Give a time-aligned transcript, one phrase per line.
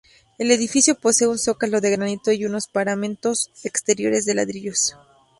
[0.39, 4.95] El edificio posee un zócalo de granito y unos paramentos exteriores de ladrillos.